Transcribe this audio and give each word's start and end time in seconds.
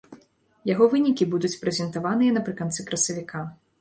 Яго 0.69 0.87
вынікі 0.93 1.27
будуць 1.33 1.53
прэзентаваныя 1.65 2.31
напрыканцы 2.39 2.87
красавіка. 2.89 3.45